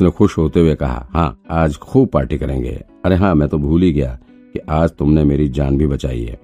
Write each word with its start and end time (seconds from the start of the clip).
उसने 0.00 0.10
खुश 0.10 0.36
होते 0.38 0.60
हुए 0.60 0.74
कहा 0.74 1.06
हाँ 1.10 1.42
आज 1.50 1.76
खूब 1.76 2.08
पार्टी 2.08 2.36
करेंगे। 2.38 2.70
अरे 3.04 3.16
हाँ 3.16 3.34
मैं 3.34 3.48
तो 3.48 3.58
भूल 3.58 3.82
ही 3.82 3.92
गया 3.92 4.18
कि 4.54 4.58
आज 4.70 4.90
तुमने 4.90 5.24
मेरी 5.24 5.48
जान 5.48 5.76
भी 5.78 5.86
बचाई 5.86 6.22
है। 6.22 6.38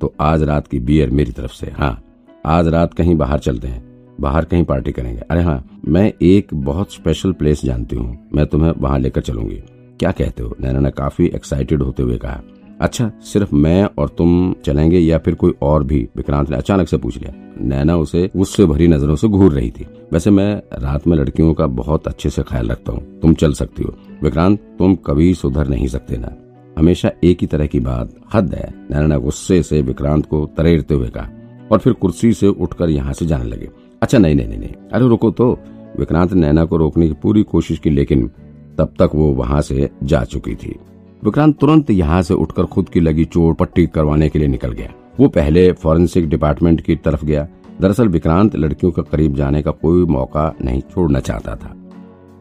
तो 0.00 0.12
आज 0.20 0.42
रात 0.42 0.66
की 0.66 0.78
बियर 0.80 1.10
मेरी 1.10 1.32
तरफ़ 1.32 1.52
से 1.52 1.70
हाँ। 1.70 1.98
आज 2.46 2.68
रात 2.68 2.94
कहीं 2.94 3.16
बाहर 3.16 3.38
चलते 3.38 3.68
हैं, 3.68 3.82
बाहर 4.20 4.44
कहीं 4.44 4.64
पार्टी 4.64 4.92
करेंगे। 4.92 5.20
अरे 5.20 5.42
हाँ 5.42 5.64
मैं 5.88 6.12
एक 6.22 6.54
बहुत 6.54 6.92
स्पेशल 6.94 7.32
प्लेस 7.32 7.64
जानती 7.64 7.96
हूँ, 7.96 8.18
मैं 8.34 8.46
तुम्हें 8.46 8.72
वहाँ 8.72 8.98
लेकर 8.98 9.20
चलूँगी। 9.20 9.62
क्या 10.00 10.12
कहते 10.12 10.42
हो? 10.42 10.54
नैना 10.60 10.80
ने 10.80 10.90
काफ़ी 10.92 11.26
एक्साइटेड 11.26 11.82
होते 11.82 12.02
हुए 12.02 12.16
कहा 12.16 12.40
अच्छा 12.82 13.10
सिर्फ़ 13.20 13.54
मैं 13.54 13.84
और 13.98 14.08
तुम 14.08 14.54
चलेंगे 14.64 14.98
या 14.98 15.18
फिर 15.18 15.34
कोई 15.34 15.52
और 15.62 15.84
भी? 15.84 16.08
विक्रांत 16.16 16.50
ने 16.50 16.56
अचानक 16.56 16.88
से 16.88 16.96
पूछ 16.96 17.18
लिया। 17.18 17.32
नैना 17.60 17.96
उसे 17.96 18.30
गुस्से 18.36 18.64
भरी 18.64 18.88
नज़रों 18.88 19.16
से 19.16 19.28
घूर 19.28 19.52
रही 19.52 19.70
थी। 19.70 19.86
वैसे 20.12 20.30
मैं 20.30 20.62
रात 20.72 21.06
में 21.06 21.16
लड़कियों 21.16 21.54
का 21.54 21.66
बहुत 21.66 22.08
अच्छे 22.08 22.30
से 22.30 22.42
ख्याल 22.42 22.68
रखता 22.68 22.92
हूँ। 22.92 23.20
तुम 23.20 23.34
चल 23.34 23.52
सकती 23.52 23.82
हो। 23.82 23.94
विक्रांत, 24.22 24.58
तुम 24.78 24.94
कभी 24.94 25.34
सुधर 25.34 25.68
नहीं 25.68 25.86
सकते 25.86 26.16
ना। 26.16 26.32
हमेशा 26.78 27.10
एक 27.24 27.38
ही 27.40 27.46
तरह 27.46 27.66
की 27.66 27.80
बात 27.80 28.14
हद 28.34 28.54
है, 28.54 28.74
नैना 28.90 29.06
ने 29.06 29.20
गुस्से 29.20 29.62
से 29.62 29.82
विक्रांत 29.82 30.26
को 30.26 30.46
तरेरते 30.56 30.94
हुए 30.94 31.08
कहा 31.08 31.28
और 31.72 31.78
फिर 31.78 31.92
कुर्सी 31.92 32.32
से 32.32 32.46
उठकर 32.46 32.90
यहाँ 32.90 33.12
से 33.12 33.26
जाने 33.26 33.44
लगे। 33.44 33.68
अच्छा 34.02 34.18
नहीं 34.18 34.34
नहीं 34.34 34.48
नहीं 34.48 34.74
अरे, 34.92 35.08
रुको 35.08 35.30
तो। 35.30 35.58
विक्रांत 35.98 36.32
नैना 36.32 36.64
को 36.64 36.76
रोकने 36.76 37.08
की 37.08 37.14
पूरी 37.14 37.42
कोशिश 37.42 37.78
की, 37.78 37.90
लेकिन 37.90 38.30
तब 38.78 38.94
तक 38.98 39.10
वो 39.14 39.32
वहाँ 39.32 39.60
से 39.60 39.90
जा 40.02 40.24
चुकी 40.24 40.54
थी। 40.54 40.76
विक्रांत 41.22 41.58
तुरंत 41.58 41.90
यहाँ 41.90 42.20
से 42.22 42.34
उठकर 42.34 42.64
खुद 42.64 42.88
की 42.88 43.00
लगी 43.00 43.24
चोट 43.24 43.56
पट्टी 43.56 43.86
करवाने 43.86 44.28
के 44.28 44.38
लिए 44.38 44.48
निकल 44.48 44.72
गया। 44.72 44.88
वो 45.20 45.28
पहले 45.28 45.70
फॉरेंसिक 45.72 46.28
डिपार्टमेंट 46.28 46.80
की 46.80 46.96
तरफ़ 46.96 47.24
गया। 47.24 47.46
दरअसल 47.80 48.08
विक्रांत 48.08 48.56
लड़कियों 48.56 48.90
के 48.92 49.02
करीब 49.02 49.34
जाने 49.34 49.62
का 49.62 49.70
कोई 49.70 50.04
मौका 50.04 50.52
नहीं 50.62 50.80
छोड़ना 50.94 51.20
चाहता 51.20 51.54
था। 51.56 51.74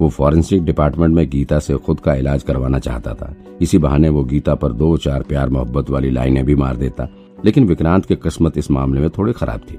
वो 0.02 0.10
फॉरेंसिक 0.10 0.64
डिपार्टमेंट 0.66 1.16
में 1.16 1.30
गीता 1.30 1.60
से 1.60 1.76
खुद 1.78 2.00
का 2.00 2.14
इलाज 2.14 2.44
करवाना 2.44 2.80
चाहता 2.80 3.14
था। 3.14 3.34
इसी 3.62 3.78
बहाने 3.78 4.10
वो 4.10 4.24
गीता 4.24 4.56
पर 4.56 4.72
दो 4.72 4.96
चार 4.98 5.24
प्यार 5.24 5.50
मोहब्बत 5.50 5.90
वाली 5.90 6.10
लाइनें 6.10 6.44
भी 6.46 6.56
मार 6.56 6.76
देता, 6.76 7.08
लेकिन 7.46 7.68
विक्रांत 7.68 8.06
की 8.06 8.16
किस्मत 8.16 8.58
इस 8.58 8.72
मामले 8.72 9.02
में 9.02 9.10
थोड़ी 9.10 9.34
खराब 9.34 9.60
थी। 9.62 9.78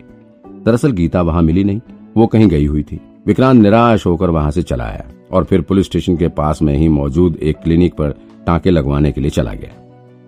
दरअसल 0.65 0.93
गीता 0.93 1.23
वहाँ 1.23 1.43
मिली 1.43 1.65
नहीं, 1.65 1.81
वो 2.17 2.27
कहीं 2.27 2.49
गई 2.49 2.67
हुई 2.67 2.83
थी। 2.83 3.01
विक्रांत 3.27 3.63
निराश 3.63 4.07
होकर 4.07 4.31
वहाँ 4.31 4.51
से 4.51 4.63
चला 4.63 4.85
आया 4.85 5.05
और 5.33 5.45
फिर 5.45 5.61
पुलिस 5.61 5.87
स्टेशन 5.87 6.17
के 6.17 6.29
पास 6.29 6.63
में 6.63 6.77
ही 6.77 6.89
मौजूद 6.89 7.37
एक 7.37 7.57
क्लिनिक 7.57 7.95
पर 7.95 8.15
टांके 8.47 8.71
लगवाने 8.71 9.13
के 9.13 9.21
लिए 9.21 9.31
चला 9.31 9.53
गया। 9.55 9.71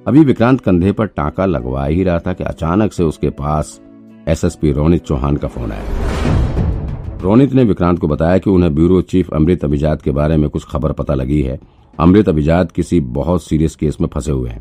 अभी 0.06 0.24
विक्रांत 0.24 0.60
कंधे 0.60 0.92
पर 0.92 1.06
टांका 1.06 1.46
लगवा 1.46 1.84
ही 1.86 2.02
रहा 2.04 2.18
था 2.18 2.32
कि 2.32 2.44
अचानक 2.44 2.92
से 2.92 3.04
उसके 3.04 3.30
पास 3.30 3.80
एसएसपी 4.28 4.72
रोनित 4.72 5.04
चौहान 5.04 5.36
का 5.36 5.48
फ़ोन 5.48 5.72
आया। 5.72 7.18
रोनित 7.22 7.52
ने 7.52 7.64
विक्रांत 7.64 7.98
को 7.98 8.08
बताया 8.08 8.38
कि 8.38 8.50
उन्हें 8.50 8.74
ब्यूरो 8.74 9.00
चीफ 9.02 9.30
अमृत 9.34 9.64
अभिजात 9.64 10.02
के 10.02 10.10
बारे 10.10 10.36
में 10.36 10.48
कुछ 10.50 10.64
खबर 10.64 10.92
पता 10.92 11.14
लगी 11.14 11.40
है। 11.42 11.58
अमृत 11.98 12.28
अभिजात 12.28 12.72
किसी 12.72 13.00
बहुत 13.00 13.42
सीरियस 13.42 13.76
केस 13.76 13.96
में 14.00 14.08
फंसे 14.08 14.32
हुए 14.32 14.50
हैं। 14.50 14.60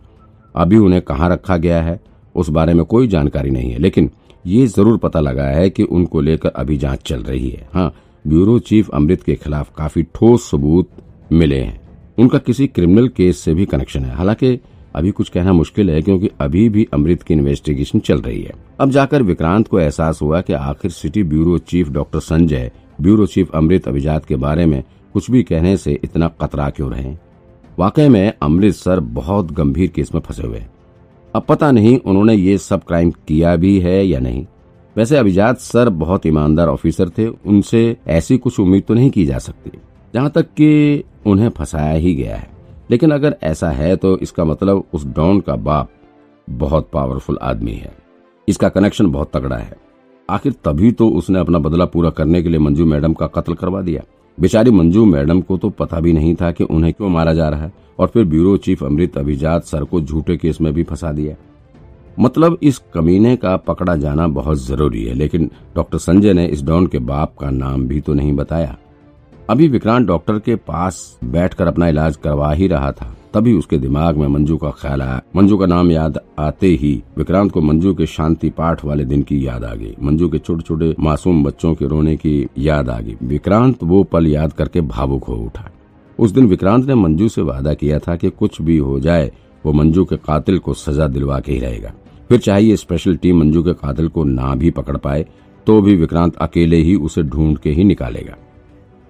अभी 0.56 0.78
उन्हें 0.78 1.02
कहाँ 1.02 1.30
रखा 1.30 1.58
गया 1.58 1.82
है, 1.82 2.00
उस 2.36 2.50
बारे 2.50 2.74
में 2.74 2.86
कोई 2.86 3.08
जानकारी 3.08 3.50
नहीं 3.50 3.72
है, 3.72 3.80
लेकिन 3.80 4.10
ये 4.46 4.66
ज़रूर 4.68 4.98
पता 4.98 5.20
लगा 5.20 5.46
है 5.46 5.70
कि 5.70 5.84
उनको 5.84 6.22
लेकर 6.22 6.50
अभी 6.50 6.78
जाँच 6.78 7.02
चल 7.02 7.24
रही 7.24 7.50
है। 7.50 7.68
हाँ 7.74 7.94
ब्यूरो 8.28 8.60
चीफ 8.60 8.90
अमृत 8.90 9.24
के 9.24 9.36
खिलाफ 9.36 9.72
काफ़ी 9.78 10.04
ठोस 10.04 10.50
सबूत 10.52 10.90
मिले 11.32 11.60
हैं। 11.60 11.83
उनका 12.18 12.38
किसी 12.38 12.68
क्रिमिनल 12.68 13.08
केस 13.08 13.38
से 13.38 13.54
भी 13.54 13.66
कनेक्शन 13.66 14.04
है। 14.04 14.16
हालाँकि 14.16 14.60
अभी 14.96 15.12
कुछ 15.12 15.30
कहना 15.30 15.54
मुश्किल 15.54 15.90
है, 15.90 16.02
क्योंकि 16.02 16.30
अभी 16.42 16.70
भी 16.70 16.88
अमृत 16.94 17.24
की 17.24 17.34
इन्वेस्टिगेशन 17.34 18.00
चल 18.00 18.22
रही 18.22 18.42
है। 18.42 18.54
अब 18.80 18.90
जाकर 18.90 19.22
विक्रांत 19.22 19.68
को 19.68 19.80
एहसास 19.80 20.22
हुआ 20.22 20.42
कि 20.42 20.54
आखिर 20.54 20.92
city 20.92 21.24
bureau 21.24 21.58
chief 21.58 21.90
doctor 21.90 22.20
Sanjay, 22.20 22.72
bureau 23.02 23.26
chief 23.26 23.56
Amrit 23.56 23.88
Abhijat 23.88 24.26
के 24.26 24.36
बारे 24.36 24.66
में 24.66 24.84
कुछ 25.14 25.32
भी 25.32 25.44
कहने 25.44 25.76
से 25.78 26.00
इतना 26.04 26.28
कतरा 26.42 26.70
क्यों 26.70 26.92
रहे? 26.92 27.16
वाकई 27.80 28.08
में 28.08 28.34
अमृत 28.42 28.74
सर 28.74 29.00
बहुत 29.00 29.52
गंभीर 29.52 29.90
केस 29.90 30.14
में 30.16 30.22
फंसे 30.22 30.48
हुए 30.48 30.64
अब 31.36 31.44
पता 31.44 31.72
नहीं 31.72 31.98
उन्होंने 32.00 32.34
ये 32.34 32.58
सब 32.58 32.84
क्राइम 32.84 33.12
किया 33.28 33.56
भी 33.56 33.80
है 33.80 34.06
या 34.08 34.20
नहीं। 34.20 34.46
वैसे 34.96 35.18
अभिजात 35.18 35.60
सर 35.60 35.90
बहुत 35.90 36.26
ईमानदार 36.26 36.68
ऑफिसर 36.68 37.10
थे, 37.10 37.28
उनसे 37.28 37.98
ऐसी 38.08 38.38
कुछ 38.38 38.60
उम्मीद 38.60 38.84
तो 38.84 38.94
नहीं 38.94 39.10
की 39.10 39.26
जा 39.26 39.38
सकती। 39.38 39.72
जहाँ 40.14 40.30
तक 40.30 40.48
कि 40.58 41.04
उन्हें 41.26 41.50
फंसाया 41.50 41.94
ही 41.94 42.14
गया 42.16 42.36
है। 42.36 42.52
लेकिन 42.92 43.12
अगर 43.12 43.36
ऐसा 43.44 43.70
है 43.72 43.96
तो 43.96 44.18
इसका 44.18 44.46
मतलब 44.46 44.84
उस 44.94 45.06
डॉन 45.08 45.40
का 45.40 45.56
बाप 45.56 45.90
बहुत 46.48 46.90
पावरफुल 46.94 47.38
आदमी 47.42 47.72
है। 47.72 47.92
इसका 48.48 48.70
कनेक्शन 48.70 49.12
बहुत 49.12 49.32
तगड़ा 49.34 49.58
है। 49.58 49.76
आखिर 50.30 50.54
तभी 50.66 50.92
तो 50.92 51.08
उसने 51.10 51.40
अपना 51.40 51.60
बदला 51.60 51.86
पूरा 51.86 52.10
करने 52.10 52.42
के 52.44 52.50
लिए 52.50 52.60
मंजू 52.60 52.86
मैडम 52.86 53.14
का 53.14 53.28
कत्ल 53.28 53.54
करवा 53.54 53.82
दिया। 53.82 54.02
बेचारी 54.38 54.72
मंजू 54.72 55.06
मैडम 55.06 55.42
को 55.42 55.58
तो 55.58 55.70
पता 55.70 56.00
भी 56.00 56.14
नहीं 56.14 56.36
था 56.36 56.52
कि 56.52 56.64
उन्हें 56.64 56.94
क्यों 56.94 57.10
मारा 57.10 57.34
जा 57.34 57.50
रहा 57.50 57.64
है, 57.64 57.72
और 58.00 58.08
फिर 58.08 58.26
ब्यूरो 58.26 58.56
चीफ 58.58 58.84
अमृत 58.84 59.18
अभिजात 59.18 59.64
सर 59.64 59.84
को 59.84 60.02
झूठे 60.02 60.38
केस 60.38 60.62
में 60.62 60.74
भी 60.74 60.84
फंसा 60.84 61.12
दिया। 61.12 61.36
मतलब 62.20 62.58
इस 62.64 62.82
कमीने 62.94 63.36
का 63.36 63.56
पकड़ा 63.58 63.96
जाना 63.96 64.28
बहुत 64.28 64.58
ज़रूरी 64.58 65.04
है, 65.04 65.14
लेकिन 65.14 65.50
डॉक्टर 65.76 65.98
संजय 65.98 66.34
ने 66.34 66.46
इस 66.46 66.64
डॉन 66.64 66.88
के 66.88 67.00
बाप 67.00 67.36
का 67.40 67.50
नाम 67.50 67.88
भी 67.88 68.02
तो 68.02 68.14
नहीं 68.14 68.34
बताया। 68.34 68.78
अभी 69.50 69.68
विक्रांत 69.68 70.06
डॉक्टर 70.08 70.38
के 70.40 70.56
पास 70.58 70.98
बैठकर 71.24 71.68
अपना 71.68 71.88
इलाज 71.88 72.16
करवा 72.16 72.52
ही 72.54 72.68
रहा 72.68 72.92
था। 72.92 73.06
तभी 73.34 73.54
उसके 73.54 73.78
दिमाग 73.78 74.18
में 74.18 74.28
मंजू 74.28 74.58
का 74.58 74.70
ख्याल 74.72 75.02
आया। 75.02 75.22
मंजू 75.36 75.58
का 75.58 75.66
नाम 75.66 75.90
याद 75.92 76.20
आते 76.40 76.68
ही 76.74 76.92
विक्रांत 77.18 77.52
को 77.52 77.62
मंजू 77.62 77.94
के 77.94 78.06
शांति 78.06 78.50
पाठ 78.50 78.84
वाले 78.86 79.06
दिन 79.06 79.22
की 79.22 79.46
याद 79.48 79.64
आ 79.64 79.74
गई। 79.76 79.94
मंजू 80.02 80.30
के 80.30 80.40
छोटे 80.40 80.64
छोटे 80.64 80.94
मासूम 81.00 81.44
बच्चों 81.44 81.74
के 81.76 81.88
रोने 81.88 82.16
की 82.16 82.48
याद 82.58 82.90
आ 82.90 83.00
गई। 83.00 83.16
विक्रांत 83.24 83.84
वो 83.84 84.04
पल 84.04 84.28
याद 84.28 84.54
करके 84.54 84.82
भावुक 84.82 85.24
हो 85.24 85.36
उठा। 85.36 85.70
उस 86.20 86.32
दिन 86.32 86.48
विक्रांत 86.48 86.86
ने 86.86 86.96
मंजू 86.96 87.28
से 87.30 87.42
वादा 87.42 87.74
किया 87.74 88.00
था 88.00 88.16
कि 88.16 88.30
कुछ 88.30 88.62
भी 88.62 88.78
हो 88.78 89.00
जाए, 89.00 89.32
वो 89.66 89.74
मंजू 89.74 90.06
के 90.06 90.18
कातिल 90.18 90.60
को 90.60 90.74
सजा 90.74 91.08
दिलवा 91.08 91.40
के 91.40 91.52
ही 91.52 91.60
रहेगा। 91.60 91.94
फिर 92.30 92.40
चाहे 92.40 92.64
ये 92.64 92.78
स्पेशल 92.78 93.16
टीम 93.16 93.40
मंजू 93.40 93.64
के 93.64 93.74
कातिल 93.74 94.08
को 94.08 94.24
ना 94.24 94.56
भी 94.56 94.72
पकड़ 94.72 94.98
पाए 94.98 95.26
तो 95.68 95.82
भी 95.82 95.96
विक्रांत 95.96 96.36
अकेले 96.36 96.78
ही 96.78 96.96
उसे 96.96 97.24
ढूंढ 97.24 97.58
के 97.58 97.72
ही 97.72 97.84
निकालेगा। 97.84 98.36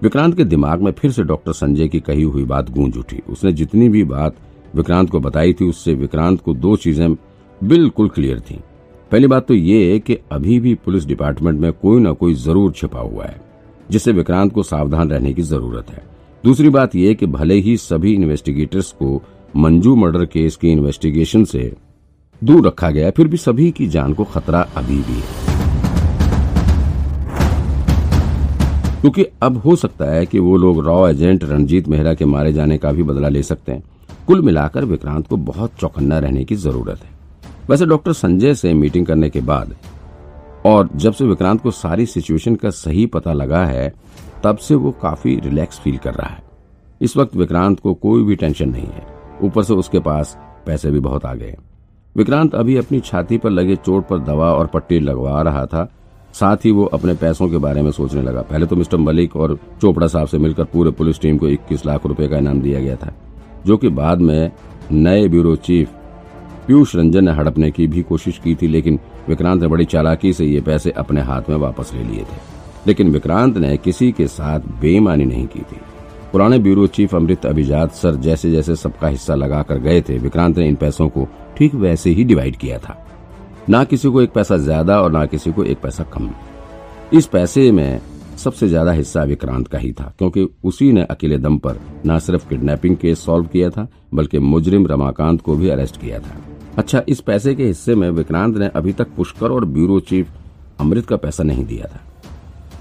विक्रांत 0.03 0.35
के 0.37 0.43
दिमाग 0.43 0.81
में 0.81 0.91
फिर 0.91 1.11
से 1.11 1.23
डॉक्टर 1.23 1.53
संजय 1.53 1.87
की 1.87 1.99
कही 1.99 2.23
हुई 2.23 2.43
बात 2.45 2.69
गूंज 2.69 2.97
उठी। 2.97 3.19
उसने 3.29 3.51
जितनी 3.51 3.87
भी 3.89 4.03
बात 4.03 4.35
विक्रांत 4.75 5.09
को 5.09 5.19
बताई 5.19 5.53
थी, 5.53 5.65
उससे 5.65 5.93
विक्रांत 5.93 6.41
को 6.41 6.53
दो 6.55 6.75
चीज़ें 6.75 7.13
बिल्कुल 7.61 8.09
क्लियर 8.09 8.39
थी। 8.39 8.59
पहली 9.11 9.27
बात 9.27 9.47
तो 9.47 9.53
ये 9.53 9.99
कि 9.99 10.17
अभी 10.31 10.59
भी 10.59 10.73
पुलिस 10.75 11.05
डिपार्टमेंट 11.05 11.59
में 11.59 11.71
कोई 11.73 12.01
ना 12.01 12.11
कोई 12.13 12.33
ज़रूर 12.35 12.71
छिपा 12.71 12.99
हुआ 12.99 13.25
है, 13.25 13.39
जिससे 13.89 14.11
विक्रांत 14.11 14.53
को 14.53 14.63
सावधान 14.63 15.11
रहने 15.11 15.33
की 15.33 15.41
ज़रूरत 15.43 15.91
है। 15.91 16.03
दूसरी 16.43 16.69
बात 16.69 16.95
यह 16.95 17.13
कि 17.13 17.25
भले 17.27 17.55
ही 17.55 17.77
सभी 17.79 18.13
इन्वेस्टिगेटर्स 18.13 18.91
को 18.93 19.21
मंजू 19.57 19.95
मर्डर 19.95 20.25
केस 20.25 20.55
की 20.55 20.71
इन्वेस्टिगेशन 20.71 21.43
से 21.45 21.71
दूर 22.41 22.67
रखा 22.67 22.89
गया 22.91 23.11
फिर 23.11 23.27
भी 23.27 23.37
सभी 23.39 23.71
की 23.71 23.87
जान 23.87 24.13
को 24.13 24.23
खतरा 24.25 24.67
अभी 24.77 24.97
भी 24.97 25.19
है। 25.21 25.52
क्योंकि 29.03 29.25
अब 29.41 29.57
हो 29.57 29.75
सकता 29.75 30.05
है 30.05 30.25
कि 30.25 30.39
वो 30.39 30.55
लोग 30.57 30.79
रॉ 30.85 31.07
एजेंट 31.07 31.43
रणजीत 31.43 31.87
मेहरा 31.87 32.13
के 32.13 32.25
मारे 32.25 32.53
जाने 32.53 32.77
का 32.77 32.91
भी 32.91 33.03
बदला 33.03 33.29
ले 33.29 33.41
सकते 33.43 33.71
हैं। 33.71 33.83
कुल 34.27 34.41
मिलाकर 34.41 34.85
विक्रांत 34.85 35.27
को 35.27 35.37
बहुत 35.37 35.71
चौकन्ना 35.79 36.19
रहने 36.19 36.43
की 36.43 36.55
ज़रूरत 36.55 36.99
है। 36.99 37.09
वैसे 37.69 37.85
डॉक्टर 37.85 38.13
संजय 38.13 38.55
से 38.55 38.73
मीटिंग 38.73 39.05
करने 39.05 39.29
के 39.29 39.41
बाद 39.41 39.75
और 40.65 40.89
जब 40.95 41.13
से 41.13 41.25
विक्रांत 41.25 41.61
को 41.61 41.71
सारी 41.71 42.05
सिचुएशन 42.05 42.55
का 42.55 42.69
सही 42.69 43.05
पता 43.05 43.33
लगा 43.33 43.65
है, 43.65 43.93
तब 44.43 44.57
से 44.57 44.75
वो 44.75 44.91
काफ़ी 44.91 45.35
रिलैक्स 45.39 45.79
फील 45.79 45.97
कर 45.97 46.13
रहा 46.13 46.29
है। 46.29 46.43
इस 47.01 47.17
वक्त 47.17 47.35
विक्रांत 47.35 47.79
को 47.79 47.93
कोई 47.93 48.23
भी 48.23 48.35
टेंशन 48.35 48.69
नहीं 48.69 48.87
है। 48.87 49.05
ऊपर 49.41 49.63
से 49.63 49.73
उसके 49.73 49.99
पास 49.99 50.37
पैसे 50.65 50.91
भी 50.91 50.99
बहुत 50.99 51.25
आ 51.25 51.33
गए। 51.33 51.55
विक्रांत 52.15 52.55
अभी 52.55 52.75
अपनी 52.75 52.99
छाती 52.99 53.37
पर 53.37 53.49
लगे 53.49 53.75
चोट 53.75 54.07
पर 54.07 54.19
दवा 54.19 54.53
और 54.53 54.67
पट्टी 54.67 54.99
लगवा 54.99 55.41
रहा 55.41 55.65
था। 55.65 55.91
साथ 56.33 56.65
ही 56.65 56.71
वो 56.71 56.85
अपने 56.85 57.13
पैसों 57.13 57.47
के 57.50 57.57
बारे 57.57 57.81
में 57.81 57.91
सोचने 57.91 58.21
लगा। 58.21 58.41
पहले 58.41 58.65
तो 58.65 58.75
मिस्टर 58.75 58.97
मलिक 58.97 59.35
और 59.35 59.57
चोपड़ा 59.81 60.07
साहब 60.07 60.27
से 60.27 60.38
मिलकर 60.38 60.63
पूरे 60.63 60.91
पुलिस 60.91 61.19
टीम 61.21 61.38
को 61.38 61.47
21 61.47 61.85
लाख 61.85 62.06
रुपए 62.06 62.27
का 62.27 62.38
इनाम 62.38 62.62
दिया 62.62 62.80
गया 62.80 62.95
था, 62.95 63.13
जो 63.65 63.77
कि 63.77 63.89
बाद 63.89 64.21
में 64.21 64.51
नए 64.91 65.27
ब्यूरो 65.27 65.56
चीफ 65.56 65.89
पीयूष 66.68 66.95
रंजन 66.95 67.25
ने 67.25 67.31
हड़पने 67.31 67.69
की 67.71 67.88
भी 67.88 68.01
कोशिश 68.01 68.38
की 68.38 68.56
थी, 68.56 68.68
लेकिन 68.68 69.00
विक्रांत 69.30 69.62
ने 69.62 69.68
बड़ी 69.68 69.85
चालाकी 69.85 70.33
से 70.33 70.45
ये 70.45 70.62
पैसे 70.62 70.91
अपने 70.91 71.21
हाथ 71.21 71.50
में 71.50 71.56
वापस 71.57 71.91
ले 71.94 72.03
लिए 72.03 72.24
थे। 72.24 72.38
लेकिन 72.88 73.12
विक्रांत 73.12 73.57
ने 73.57 73.75
किसी 73.77 74.12
के 74.12 74.27
साथ 74.27 74.59
बेईमानी 74.81 75.25
नहीं 75.25 75.47
की 75.47 75.59
थी। 75.59 75.80
पुराने 76.31 76.59
ब्यूरो 76.59 76.88
चीफ 76.88 77.15
अमृत 77.15 77.45
अभिजात 77.45 77.91
सर 77.91 78.15
जैसे 78.15 78.51
जैसे 78.51 78.75
सबका 78.75 79.07
हिस्सा 79.07 79.35
लगाकर 79.35 79.77
गए 79.77 80.01
थे, 80.01 80.18
विक्रांत 80.18 80.57
ने 80.57 80.68
इन 80.68 80.75
पैसों 80.75 81.09
को 81.09 81.27
ठीक 81.57 81.75
वैसे 81.75 82.09
ही 82.09 82.24
डिवाइड 82.24 82.56
किया 82.56 82.77
था। 82.77 83.00
ना 83.69 83.83
किसी 83.83 84.10
को 84.12 84.21
एक 84.21 84.31
पैसा 84.31 84.57
ज़्यादा 84.57 85.00
और 85.01 85.12
ना 85.12 85.25
किसी 85.25 85.51
को 85.51 85.63
एक 85.63 85.80
पैसा 85.81 86.04
कम। 86.13 86.30
इस 87.13 87.25
पैसे 87.25 87.71
में 87.71 88.01
सबसे 88.38 88.68
ज़्यादा 88.68 88.92
हिस्सा 88.92 89.24
विक्रांत 89.24 89.68
का 89.68 89.77
ही 89.77 89.92
था, 89.92 90.13
क्योंकि 90.18 90.48
उसी 90.63 90.92
ने 90.92 91.04
अकेले 91.04 91.38
दम 91.38 91.57
पर 91.57 91.80
न 92.06 92.18
सिर्फ़ 92.19 92.48
किडनैपिंग 92.50 92.95
केस 92.98 93.24
सॉल्व 93.25 93.45
किया 93.48 93.69
था, 93.69 93.88
बल्कि 94.13 94.39
मुजरिम 94.39 94.88
रमाकांत 94.88 95.42
को 95.42 95.56
भी 95.56 95.69
अरेस्ट 95.69 96.01
किया 96.01 96.19
था। 96.19 96.36
अच्छा 96.77 97.01
इस 97.07 97.21
पैसे 97.21 97.56
के 97.56 97.65
हिस्से 97.65 97.95
में 97.95 98.10
विक्रांत 98.12 98.57
ने 98.57 98.68
अभी 98.75 98.94
तक 98.94 99.15
पुष्कर 99.18 99.51
और 99.51 99.66
ब्यूरो 99.66 100.00
चीफ 100.01 100.31
अमृत 100.80 101.06
का 101.06 101.16
पैसा 101.18 101.44
नहीं 101.44 101.66
दिया 101.66 101.88
था। 101.88 102.01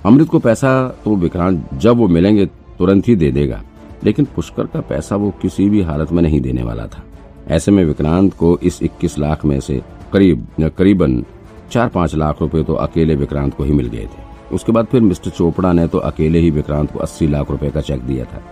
अमृत 0.06 0.28
को 0.28 0.38
पैसा 0.38 0.73
तो 1.05 1.17
विक्रांत 1.17 1.69
जब 1.75 1.96
वो 1.96 2.08
मिलेंगे 2.08 2.46
तुरंत 2.78 3.08
ही 3.08 3.17
दे 3.17 3.31
देगा, 3.31 3.62
लेकिन 4.05 4.25
पुष्कर 4.37 4.67
का 4.67 4.81
पैसा 4.82 5.17
वो 5.17 5.31
किसी 5.43 5.69
भी 5.70 5.82
हालत 5.82 6.12
में 6.12 6.23
नहीं 6.23 6.40
देने 6.40 6.62
वाला 6.62 6.87
था। 6.87 7.05
ऐसे 7.49 7.70
में 7.70 7.85
विक्रांत 7.85 8.35
को 8.35 8.58
इस 8.62 8.82
21 8.82 9.19
लाख 9.19 9.44
में 9.44 9.58
से 9.61 9.81
करीब 10.12 10.47
करीबन 10.79 11.23
चार 11.70 11.88
पाँच 11.88 12.14
लाख 12.14 12.41
रुपए 12.41 12.62
तो 12.62 12.75
अकेले 12.76 13.14
विक्रांत 13.17 13.55
को 13.55 13.64
ही 13.64 13.73
मिल 13.73 13.87
गए 13.88 14.06
थे। 14.06 14.55
उसके 14.55 14.73
बाद 14.73 14.87
फिर 14.87 15.00
मिस्टर 15.00 15.31
चोपड़ा 15.31 15.73
ने 15.73 15.87
तो 15.88 15.99
अकेले 16.00 16.38
ही 16.38 16.50
विक्रांत 16.50 16.93
को 16.93 16.99
अस्सी 16.99 17.26
लाख 17.26 17.50
रुपए 17.50 17.70
का 17.70 17.81
चेक 17.81 18.00
दिया 18.03 18.25
था। 18.25 18.43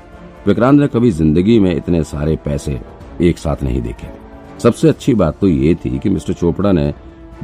विक्रांत 0.47 0.81
ने 0.81 0.87
कभी 0.89 1.11
ज़िंदगी 1.11 1.59
में 1.61 1.75
इतने 1.75 2.03
सारे 2.05 2.37
पैसे 2.45 2.81
एक 3.21 3.39
साथ 3.39 3.63
नहीं 3.63 3.83
देखे। 3.83 4.09
सबसे 4.59 4.89
अच्छी 4.89 5.15
बात 5.15 5.39
तो 5.41 5.49
ये 5.49 5.75
थी 5.75 5.99
कि 5.99 6.09
मिस्टर 6.09 6.33
चोपड़ा 6.33 6.73
ने 6.73 6.93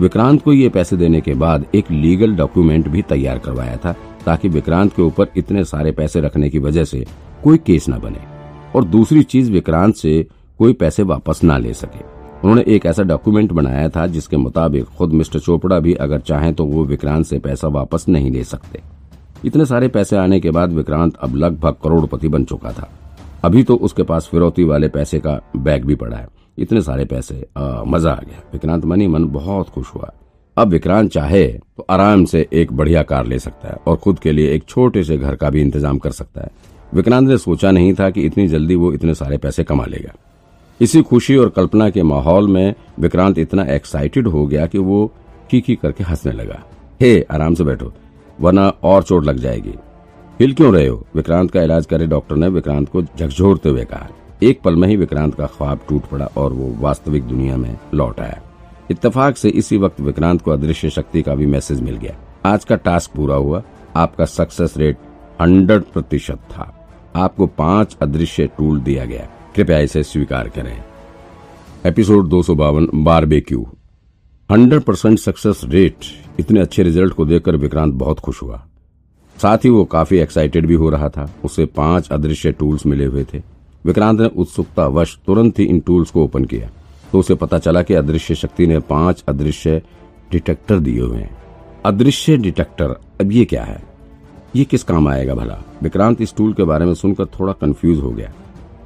विक्रांत 0.00 0.42
को 0.42 0.52
ये 0.52 0.68
पैसे 0.68 0.96
देने 0.96 1.20
के 1.20 1.34
बाद 1.34 1.64
एक 1.74 1.90
लीगल 1.90 2.34
डॉक्यूमेंट 2.36 2.88
भी 2.88 3.02
तैयार 3.04 3.38
करवाया 3.38 3.76
था, 3.76 3.92
ताकि 4.26 4.48
विक्रांत 4.48 4.92
के 4.92 5.02
ऊपर 5.02 5.28
इतने 5.36 5.64
सारे 5.64 5.92
पैसे 5.92 6.20
रखने 6.20 6.50
की 6.50 6.58
वजह 6.58 6.84
से 6.84 7.04
कोई 7.44 7.58
केस 7.58 7.88
न 7.88 7.98
बने 8.00 8.20
और 8.74 8.84
दूसरी 8.86 9.22
चीज़ 9.24 9.50
विक्रांत 9.52 9.94
से 9.94 10.26
कोई 10.60 10.72
पैसे 10.74 11.02
वापस 11.04 11.42
ना 11.44 11.58
ले 11.58 11.72
सके। 11.74 12.15
उन्होंने 12.36 12.64
एक 12.68 12.86
ऐसा 12.86 13.02
डॉक्यूमेंट 13.02 13.52
बनाया 13.52 13.88
था 13.88 14.06
जिसके 14.06 14.36
मुताबिक 14.36 14.84
खुद 14.98 15.12
मिस्टर 15.12 15.38
चोपड़ा 15.38 15.78
भी 15.80 15.94
अगर 15.94 16.20
चाहें 16.20 16.52
तो 16.54 16.64
वो 16.64 16.84
विक्रांत 16.84 17.26
से 17.26 17.38
पैसा 17.38 17.68
वापस 17.68 18.04
नहीं 18.08 18.30
ले 18.30 18.44
सकते। 18.44 18.80
इतने 19.44 19.66
सारे 19.66 19.88
पैसे 19.88 20.16
आने 20.16 20.40
के 20.40 20.50
बाद 20.50 20.72
विक्रांत 20.72 21.16
अब 21.16 21.34
लगभग 21.36 21.76
करोड़पति 21.84 22.28
बन 22.28 22.44
चुका 22.44 22.72
था। 22.72 22.88
अभी 23.44 23.62
तो 23.62 23.76
उसके 23.76 24.02
पास 24.02 24.28
फिरौती 24.30 24.64
वाले 24.64 24.88
पैसे 24.88 25.18
का 25.20 25.40
बैग 25.56 25.84
भी 25.84 25.94
पड़ा 25.94 26.16
है। 26.16 26.28
इतने 26.58 26.80
सारे 26.80 27.04
पैसे 27.04 27.46
आ, 27.56 27.82
मज़ा 27.84 28.10
आ 28.10 28.20
गया। 28.20 28.42
विक्रांत 28.52 28.84
मनी 28.84 29.06
मन 29.06 29.24
बहुत 29.30 29.68
खुश 29.68 29.94
हुआ। 29.94 30.12
अब 30.56 30.68
विक्रांत 30.68 31.10
चाहे 31.10 31.46
तो 31.46 31.86
आराम 31.90 32.24
से 32.24 32.46
एक 32.52 32.72
बढ़िया 32.72 33.02
कार 33.02 33.26
ले 33.26 33.38
सकता 33.38 33.68
है 33.68 33.76
और 33.86 33.96
खुद 33.96 34.18
के 34.18 34.32
लिए 34.32 34.54
एक 34.54 34.64
छोटे 34.64 35.02
से 35.04 35.16
घर 35.16 35.34
का 35.36 35.50
भी 35.50 35.60
इंतज़ाम 35.60 35.98
कर 35.98 36.10
सकता 36.12 36.40
है। 36.40 36.50
विक्रांत 36.94 37.28
ने 37.28 37.38
सोचा 37.38 37.70
नहीं 37.70 37.92
था 37.94 38.10
कि 38.10 38.22
इतनी 38.22 38.46
जल्दी 38.48 38.74
वो 38.74 38.92
इतने 38.92 39.14
सारे 39.14 39.38
पैसे 39.38 39.64
कमा 39.64 39.84
लेगा। 39.84 40.14
इसी 40.80 41.02
खुशी 41.02 41.36
और 41.36 41.48
कल्पना 41.48 41.90
के 41.90 42.02
माहौल 42.02 42.48
में 42.48 42.74
विक्रांत 43.00 43.38
इतना 43.38 43.62
एक्साइटेड 43.62 44.26
हो 44.26 44.46
गया 44.46 44.66
कि 44.66 44.78
वो 44.78 45.12
की 45.50 45.60
की 45.60 45.76
करके 45.76 46.04
हंसने 46.04 46.32
लगा। 46.32 46.62
हे, 47.00 47.22
आराम 47.30 47.54
से 47.54 47.64
बैठो, 47.64 47.92
वरना 48.40 48.68
और 48.68 49.02
चोट 49.02 49.24
लग 49.24 49.36
जाएगी। 49.36 49.74
हिल 50.40 50.54
क्यों 50.54 50.74
रहे 50.74 50.86
हो? 50.86 51.06
विक्रांत 51.14 51.50
का 51.50 51.62
इलाज 51.62 51.86
करे 51.86 52.06
डॉक्टर 52.06 52.36
ने 52.36 52.48
विक्रांत 52.48 52.88
को 52.88 53.02
झकझोरते 53.02 53.68
हुए 53.68 53.84
कहा। 53.84 54.08
एक 54.42 54.60
पल 54.60 54.76
में 54.76 54.88
ही 54.88 54.96
विक्रांत 54.96 55.34
का 55.34 55.46
ख्वाब 55.46 55.80
टूट 55.88 56.02
पड़ा 56.02 56.26
और 56.36 56.52
वो 56.52 56.74
वास्तविक 56.80 57.22
दुनिया 57.22 57.56
में 57.56 57.78
लौट 57.94 58.20
आया। 58.20 58.42
इत्तेफाक 58.90 59.36
से 59.36 59.48
इसी 59.48 59.76
वक्त 59.76 60.00
विक्रांत 60.00 60.42
को 60.42 60.50
अदृश्य 60.50 60.90
शक्ति 60.90 61.22
का 61.22 61.34
भी 61.34 61.46
मैसेज 61.46 61.80
मिल 61.80 61.96
गया। 61.96 62.16
आज 62.46 62.64
का 62.64 62.76
टास्क 62.76 63.10
पूरा 63.16 63.34
हुआ। 63.34 63.62
आपका 63.96 64.24
सक्सेस 64.24 64.76
रेट 64.76 64.96
हंड्रेड 65.40 65.82
प्रतिशत 65.82 66.36
था। 66.36 66.88
आपको 67.16 67.46
पाँच 67.46 67.96
अदृश्य 68.02 68.46
टूल 68.46 68.80
दिया 68.80 69.04
गया। 69.04 69.28
कृपया 69.56 69.78
इसे 69.78 70.02
स्वीकार 70.02 70.48
करें। 70.48 70.76
एपिसोड 71.86 72.28
दो 72.28 72.42
सौ 72.42 72.54
बावन, 72.54 72.88
barbecue. 72.94 73.66
Hundred 74.50 74.82
percent 74.82 75.18
success 75.18 75.60
rate, 75.64 75.96
इतने 76.40 76.60
अच्छे 76.60 76.82
रिज़ल्ट 76.82 77.14
को 77.14 77.24
देखकर 77.24 77.56
विक्रांत 77.56 77.94
बहुत 77.94 78.20
खुश 78.20 78.42
हुआ। 78.42 78.62
साथ 79.36 79.64
ही 79.64 79.70
वो 79.70 79.84
काफ़ी 79.84 80.18
एक्साइटेड 80.18 80.66
भी 80.66 80.74
हो 80.74 80.90
रहा 80.90 81.08
था, 81.08 81.28
उसे 81.44 81.66
पाँच 81.66 82.08
अदृश्य 82.08 82.52
टूल्स 82.52 82.86
मिले 82.86 83.04
हुए 83.04 83.24
थे। 83.24 83.42
विक्रांत 83.84 84.20
ने 84.20 84.28
उत्सुकता 84.36 84.86
वश 84.88 85.18
तुरंत 85.26 85.58
ही 85.58 85.64
इन 85.64 85.80
टूल्स 85.80 86.10
को 86.10 86.24
ओपन 86.24 86.44
किया 86.44 86.70
तो 87.12 87.18
उसे 87.18 87.34
पता 87.34 87.58
चला 87.58 87.82
कि 87.82 87.94
अदृश्य 87.94 88.34
शक्ति 88.34 88.66
ने 88.66 88.78
पाँच 88.78 89.24
अदृश्य 89.28 89.82
डिटेक्टर 90.32 90.78
दिए 90.78 91.00
हुए 91.00 91.18
हैं। 91.18 91.36
अदृश्य 91.84 92.36
डिटेक्टर, 92.36 92.96
अब 93.20 93.32
ये 93.32 93.44
क्या 93.44 93.64
है? 93.64 93.82
ये 94.56 94.64
किस 94.64 94.84
काम 94.84 95.08
आएगा 95.08 95.34
भला? 95.34 95.62
विक्रांत 95.82 96.20
इस 96.20 96.34
टूल 96.36 96.52
के 96.52 96.64
बारे 96.64 96.86
में 96.86 96.94
सुनकर 96.94 97.26
थोड़ा 97.38 97.52
कंफ्यूज 97.52 98.00
हो 98.00 98.10
गया। 98.10 98.32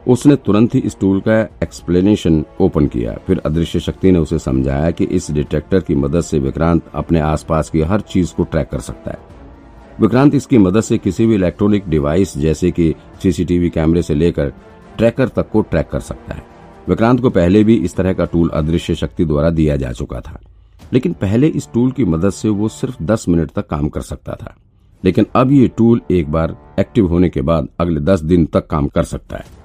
उसने 0.08 0.36
तुरंत 0.36 0.74
ही 0.74 0.80
इस 0.80 1.00
टूल 1.00 1.20
का 1.20 1.40
एक्सप्लेनेशन 1.40 2.44
ओपन 2.60 2.86
किया। 2.86 3.18
फिर 3.26 3.38
अदृश्य 3.38 3.80
शक्ति 3.80 4.10
ने 4.10 4.18
उसे 4.18 4.38
समझाया 4.38 4.90
कि 4.90 5.04
इस 5.04 5.30
डिटेक्टर 5.30 5.80
की 5.80 5.94
मदद 5.94 6.20
से 6.20 6.38
विक्रांत 6.38 6.82
अपने 6.94 7.20
आसपास 7.20 7.70
की 7.70 7.80
हर 7.80 8.00
चीज़ 8.00 8.34
को 8.34 8.44
ट्रैक 8.44 8.68
कर 8.68 8.78
सकता 8.78 9.10
है। 9.10 9.18
विक्रांत 10.00 10.34
इसकी 10.34 10.58
मदद 10.58 10.80
से 10.80 10.98
किसी 10.98 11.26
भी 11.26 11.34
इलेक्ट्रॉनिक 11.34 11.88
डिवाइस 11.88 12.38
जैसे 12.38 12.70
कि 12.70 12.94
सीसीटीवी 13.22 13.70
कैमरे 13.70 14.02
से 14.02 14.14
लेकर 14.14 14.52
ट्रैकर 14.98 15.28
तक 15.28 15.50
को 15.50 15.60
ट्रैक 15.60 15.88
कर 15.88 16.00
सकता 16.00 16.34
है। 16.34 16.42
विक्रांत 16.88 17.20
को 17.20 17.30
पहले 17.30 17.64
भी 17.64 17.74
इस 17.74 17.96
तरह 17.96 18.12
का 18.12 18.24
टूल 18.24 18.48
अदृश्य 18.48 18.94
शक्ति 18.94 19.24
द्वारा 19.24 19.50
दिया 19.50 19.76
जा 19.76 19.92
चुका 19.92 20.20
था। 20.20 20.40
लेकिन 20.92 21.12
पहले 21.12 21.46
इस 21.46 21.68
टूल 21.74 21.90
की 21.90 22.04
मदद 22.04 22.30
से 22.30 22.48
वो 22.48 22.68
सिर्फ़ 22.68 23.02
दस 23.02 23.28
मिनट 23.28 23.50
तक 23.50 23.66
काम 23.66 23.88
कर 23.88 24.00
सकता 24.00 24.32
था। 24.32 24.56
लेकिन 25.04 25.26
अब 25.36 25.52
ये 25.52 25.68
टूल 25.68 26.00
एक 26.10 26.32
बार 26.32 26.56
एक्टिव 26.80 27.06
होने 27.06 27.28
के 27.28 27.40
बाद 27.40 27.68
अगले 27.80 28.00
दस 28.00 28.20
दिन 28.20 28.46
तक 28.46 28.66
काम 28.66 28.86
कर 28.86 29.02
सकता 29.02 29.36
है। 29.36 29.59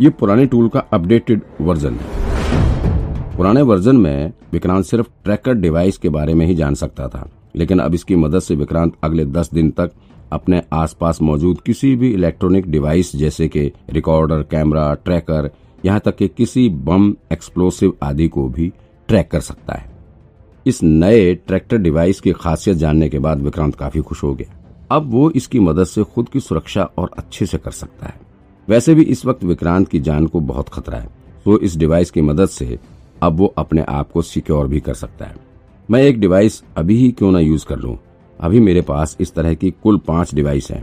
ये 0.00 0.10
पुराने 0.10 0.44
टूल 0.46 0.68
का 0.68 0.80
अपडेटेड 0.92 1.42
वर्जन 1.60 1.94
है। 1.94 3.36
पुराने 3.36 3.62
वर्जन 3.62 3.96
में 3.96 4.32
विक्रांत 4.52 4.84
सिर्फ़ 4.84 5.08
ट्रैकर 5.24 5.54
डिवाइस 5.54 5.98
के 5.98 6.08
बारे 6.08 6.34
में 6.34 6.44
ही 6.46 6.54
जान 6.54 6.74
सकता 6.74 7.06
था, 7.08 7.28
लेकिन 7.56 7.78
अब 7.78 7.94
इसकी 7.94 8.16
मदद 8.16 8.40
से 8.40 8.54
विक्रांत 8.54 8.94
अगले 9.04 9.24
दस 9.26 9.50
दिन 9.54 9.70
तक 9.70 9.92
अपने 10.32 10.62
आसपास 10.72 11.20
मौजूद 11.22 11.60
किसी 11.60 11.94
भी 11.96 12.12
इलेक्ट्रॉनिक 12.12 12.70
डिवाइस 12.70 13.14
जैसे 13.16 13.48
कि 13.48 13.70
रिकॉर्डर 13.90 14.42
कैमरा 14.42 14.92
ट्रैकर 14.94 15.50
यहाँ 15.84 16.00
तक 16.00 16.16
कि 16.16 16.28
किसी 16.28 16.68
बम 16.68 17.14
एक्सप्लोसिव 17.32 17.92
आदि 18.02 18.28
को 18.28 18.48
भी 18.48 18.72
ट्रैक 19.08 19.30
कर 19.30 19.40
सकता 19.40 19.74
है। 19.74 19.92
इस 20.66 20.82
नए 20.82 21.34
ट्रैक्टर 21.36 21.78
डिवाइस 21.78 22.20
की 22.20 22.32
खासियत 22.32 22.76
जानने 22.78 23.08
के 23.08 23.18
बाद 23.18 23.42
विक्रांत 23.42 23.74
काफ़ी 23.74 24.00
खुश 24.00 24.22
हो 24.22 24.34
गया। 24.34 24.54
अब 24.90 25.10
वो 25.12 25.30
इसकी 25.30 25.60
मदद 25.60 25.84
से 25.84 26.04
खुद 26.04 26.28
की 26.28 26.40
सुरक्षा 26.40 26.88
और 26.98 27.10
अच्छे 27.18 27.46
से 27.46 27.58
कर 27.58 27.70
सकता 27.70 28.06
है। 28.06 28.23
वैसे 28.68 28.94
भी 28.94 29.02
इस 29.04 29.24
वक्त 29.26 29.44
विक्रांत 29.44 29.88
की 29.88 30.00
जान 30.00 30.26
को 30.26 30.40
बहुत 30.42 30.68
खतरा 30.68 30.98
है 30.98 31.08
तो 31.44 31.58
इस 31.58 31.76
डिवाइस 31.76 32.10
की 32.10 32.20
मदद 32.22 32.48
से 32.48 32.78
अब 33.22 33.36
वो 33.36 33.46
अपने 33.58 33.82
आप 33.82 34.10
को 34.10 34.22
सिक्योर 34.22 34.68
भी 34.68 34.80
कर 34.80 34.94
सकता 34.94 35.24
है। 35.24 35.34
मैं 35.88 36.00
एक 36.02 36.20
डिवाइस 36.20 36.62
अभी 36.76 36.96
ही 36.96 37.10
क्यों 37.10 37.30
ना 37.32 37.40
यूज़ 37.40 37.66
कर 37.66 37.78
लूँ? 37.78 37.96
अभी 38.40 38.60
मेरे 38.60 38.80
पास 38.82 39.16
इस 39.20 39.32
तरह 39.34 39.54
की 39.54 39.70
कुल 39.72 39.98
पाँच 39.98 40.34
डिवाइस 40.34 40.70
हैं, 40.70 40.82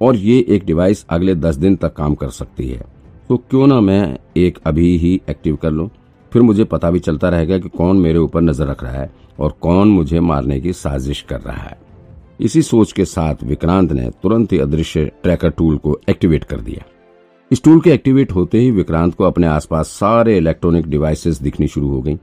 और 0.00 0.16
ये 0.16 0.38
एक 0.48 0.64
डिवाइस 0.64 1.04
अगले 1.10 1.34
दस 1.34 1.56
दिन 1.56 1.76
तक 1.76 1.94
काम 1.94 2.14
कर 2.14 2.30
सकती 2.30 2.68
है। 2.68 2.84
तो 3.28 3.36
क्यों 3.40 3.66
ना 3.66 3.80
मैं 3.80 4.18
एक 4.36 4.58
अभी 4.66 4.96
ही 4.98 5.20
एक्टिव 5.30 5.56
कर 5.56 5.70
लूँ? 5.70 5.88
फिर 6.32 6.42
मुझे 6.42 6.64
पता 6.64 6.90
भी 6.90 6.98
चलता 6.98 7.28
रहेगा 7.28 7.58
कि 7.58 7.68
कौन 7.68 7.96
मेरे 7.96 8.18
ऊपर 8.18 8.40
नज़र 8.40 8.66
रख 8.66 8.82
रहा 8.84 8.92
है 8.92 9.10
और 9.40 9.54
कौन 9.60 9.88
मुझे 9.88 10.20
मारने 10.22 10.60
की 10.60 10.72
साजिश 10.72 11.22
कर 11.22 11.40
रहा 11.40 11.62
है। 11.62 11.78
इसी 12.40 12.62
सोच 12.62 12.92
के 12.92 13.04
साथ 13.04 13.44
विक्रांत 13.44 13.92
ने 13.92 14.10
तुरंत 14.22 14.52
ही 14.52 14.58
अदृश्य 14.58 15.10
ट्रैकर 15.22 15.50
टूल 15.50 15.76
को 15.76 15.98
एक्टिवेट 16.10 16.44
कर 16.44 16.60
दिया। 16.60 16.84
इस 17.50 17.62
टूल 17.62 17.80
के 17.80 17.90
एक्टिवेट 17.90 18.32
होते 18.32 18.58
ही 18.58 18.70
विक्रांत 18.70 19.14
को 19.14 19.24
अपने 19.24 19.46
आसपास 19.46 19.88
सारे 19.88 20.36
इलेक्ट्रॉनिक 20.38 20.86
डिवाइसेस 20.86 21.40
दिखनी 21.42 21.66
शुरू 21.68 21.88
हो 21.88 22.00
गईं। 22.02 22.16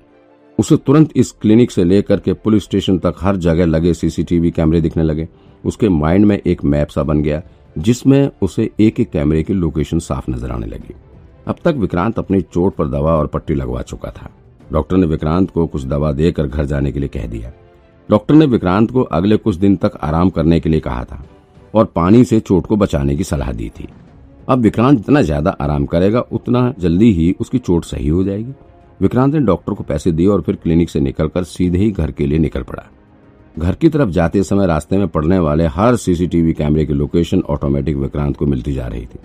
उसे 0.60 0.78
तुरंत 0.78 1.12
इस 1.16 1.32
क्लिनिक 1.32 1.72
से 1.72 1.84
लेकर 1.84 2.20
के 2.20 2.34
पुलिस 2.34 2.64
स्टेशन 2.64 2.98
तक 2.98 3.16
हर 3.22 3.36
जगह 3.36 3.66
लगे 3.66 3.94
सीसीटीवी 3.94 4.52
कैमरे 4.52 4.82
दिखने 4.82 5.04
लगे। 5.04 5.28
उसके 5.66 5.90
माइंड 5.90 6.26
में 6.26 6.38
एक 6.38 6.64
मैप 6.64 6.90
सा 6.90 7.04
बन 7.04 7.22
गया, 7.22 7.42
जिसमें 7.78 8.30
उसे 8.42 8.70
एक 8.80 9.00
एक 9.00 9.12
कैमरे 9.12 9.44
की 9.44 9.54
लोकेशन 9.54 10.00
साफ़ 10.00 10.30
नज़र 10.32 10.52
आने 10.52 10.68
लगी। 10.68 10.96
अब 11.48 11.56
तक 11.66 11.76
विक्रांत 11.76 12.20
अपनी 12.20 12.42
चोट 12.42 12.76
पर 12.76 12.88
दवा 12.88 13.16
और 13.16 13.28
पट्टी 13.28 13.54
लगवा 13.54 13.82
चुका 13.82 14.12
था। 14.12 14.30
डॉक्टर 14.72 14.98
ने 14.98 15.08
विक्रांत 15.08 15.52
को 15.52 15.68
कुछ 15.68 15.86
दवा 15.86 16.12
देकर 16.12 16.48
घर 16.48 16.66
जाने 16.66 16.92
के 16.92 17.00
लिए 17.00 17.10
कह 17.10 17.28
दिया। 17.28 17.54
डॉक्टर 18.10 18.36
ने 18.36 18.46
विक्रांत 18.46 18.92
को 18.92 19.02
अगले 19.02 19.38
कुछ 19.38 19.56
दिन 19.56 19.76
तक 19.76 20.00
आराम 20.04 20.30
करने 20.30 20.60
के 20.60 20.70
लिए 20.70 20.80
कहा 20.80 21.04
था 21.04 21.26
और 21.74 21.86
पानी 21.86 22.24
से 22.24 22.40
चोट 22.40 22.66
को 22.66 22.76
बचाने 22.76 23.16
की 23.16 23.24
सलाह 23.24 23.52
दी 23.52 23.70
थी। 23.70 23.88
अब 24.48 24.60
विक्रांत 24.60 24.98
जितना 24.98 25.22
ज़्यादा 25.22 25.52
आराम 25.52 25.86
करेगा, 25.86 26.20
उतना 26.22 26.74
जल्दी 26.80 27.12
ही 27.14 27.36
उसकी 27.42 27.58
चोट 27.60 27.86
सही 27.86 28.08
हो 28.08 28.24
जाएगी। 28.24 28.54
विक्रांत 29.02 29.34
ने 29.34 29.40
डॉक्टर 29.42 29.74
को 29.74 29.84
पैसे 29.84 30.12
दिए 30.12 30.28
और 30.28 30.42
फिर 30.42 30.56
क्लिनिक 30.56 30.90
से 30.90 31.00
निकलकर 31.00 31.44
सीधे 31.46 31.78
ही 31.78 31.92
घर 31.92 32.12
के 32.12 32.26
लिए 32.26 32.40
निकल 32.40 32.62
पड़ा। 32.62 32.84
घर 33.56 33.76
की 33.76 33.90
तरफ़ 33.90 34.10
जाते 34.10 34.44
समय 34.44 34.68
रास्ते 34.68 34.98
में 34.98 35.08
पड़ने 35.08 35.40
वाले 35.40 35.66
हर 35.68 35.96
सीसीटीवी 35.96 36.54
कैमरे 36.54 36.86
की 36.86 36.94
लोकेशन 36.94 37.42
ऑटोमेटिक 37.50 37.98
विक्रांत 37.98 38.38
को 38.38 38.46
मिलती 38.46 38.74
जा 38.74 38.88
रही 38.88 39.06
थी। 39.06 39.20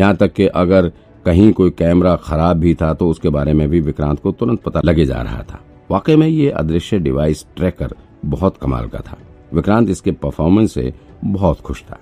यहाँ 0.00 0.16
तक 0.16 0.32
कि 0.32 0.46
अगर 0.46 0.92
कहीं 1.24 1.52
कोई 1.52 1.70
कैमरा 1.70 2.14
खराब 2.18 2.56
भी 2.56 2.74
था 2.74 2.92
तो 2.94 3.08
उसके 3.08 3.28
बारे 3.28 3.52
में 3.52 3.68
भी 3.68 3.80
विक्रांत 3.80 4.20
को 4.20 4.32
तुरंत 4.32 4.62
पता 4.62 4.80
लगे 4.84 5.04
जा 5.04 5.22
रहा 5.22 5.42
था। 5.42 5.60
वाकई 5.90 6.16
में 6.16 6.26
ये 6.28 6.50
अदृश्य 6.50 6.98
डिवाइस 6.98 7.44
ट्रैकर 7.56 7.94
बहुत 8.26 8.56
कमाल 8.56 8.88
का 8.88 8.98
था। 9.00 9.16
विक्रांत 9.54 9.90
इसके 9.90 10.12
परफॉर्मेंस 10.12 10.74
से 10.74 10.92
बहुत 11.24 11.60
खुश 11.60 11.82
था। 11.82 11.98